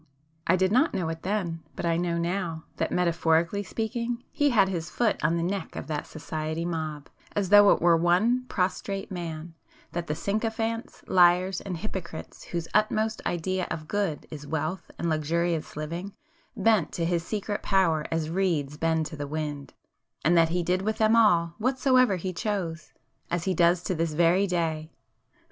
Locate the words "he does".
23.43-23.83